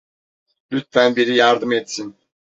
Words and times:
Lütfen 0.71 1.15
biri 1.15 1.35
yardım 1.35 1.71
etsin! 1.71 2.15